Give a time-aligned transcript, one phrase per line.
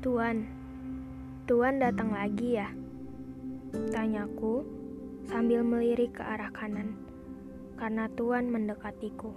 [0.00, 0.48] Tuan,
[1.44, 2.72] Tuan datang lagi ya?
[3.92, 4.64] Tanyaku
[5.28, 6.96] sambil melirik ke arah kanan,
[7.76, 9.28] karena Tuan mendekatiku.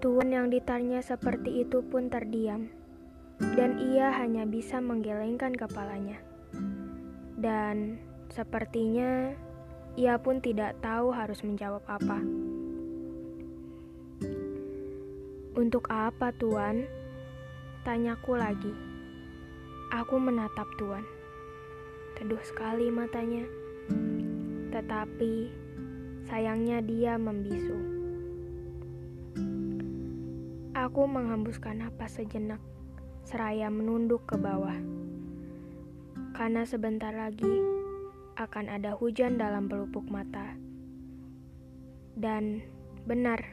[0.00, 2.72] Tuan yang ditanya seperti itu pun terdiam,
[3.60, 6.16] dan ia hanya bisa menggelengkan kepalanya.
[7.36, 8.00] Dan
[8.32, 9.36] sepertinya
[10.00, 12.24] ia pun tidak tahu harus menjawab apa.
[15.60, 17.04] Untuk apa, Tuan?
[17.86, 18.74] Tanyaku lagi.
[19.94, 21.06] Aku menatap Tuan.
[22.18, 23.46] Teduh sekali matanya.
[24.74, 25.54] Tetapi
[26.26, 27.78] sayangnya dia membisu.
[30.74, 32.58] Aku menghembuskan napas sejenak,
[33.22, 34.82] seraya menunduk ke bawah.
[36.34, 37.54] Karena sebentar lagi
[38.34, 40.58] akan ada hujan dalam pelupuk mata.
[42.18, 42.66] Dan
[43.06, 43.46] benar,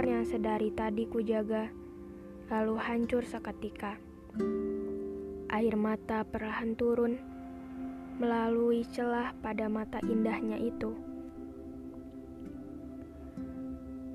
[0.00, 1.83] pernah sedari tadi kujaga
[2.52, 3.96] lalu hancur seketika.
[5.48, 7.16] Air mata perlahan turun
[8.20, 10.92] melalui celah pada mata indahnya itu.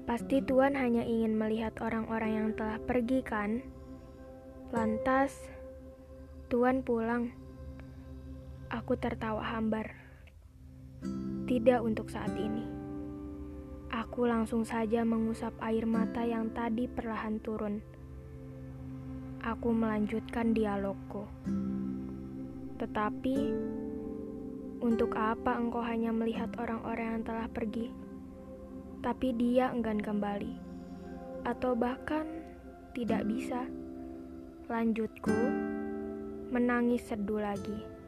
[0.05, 3.61] Pasti Tuhan hanya ingin melihat orang-orang yang telah pergi, kan?
[4.73, 5.33] Lantas,
[6.49, 7.33] Tuhan pulang.
[8.69, 9.93] Aku tertawa hambar.
[11.45, 12.65] Tidak untuk saat ini.
[13.89, 17.81] Aku langsung saja mengusap air mata yang tadi perlahan turun
[19.43, 21.23] aku melanjutkan dialogku.
[22.79, 23.37] Tetapi,
[24.79, 27.91] untuk apa engkau hanya melihat orang-orang yang telah pergi,
[28.99, 30.55] tapi dia enggan kembali,
[31.47, 32.27] atau bahkan
[32.95, 33.67] tidak bisa?
[34.67, 35.39] Lanjutku,
[36.51, 37.98] menangis seduh lagi.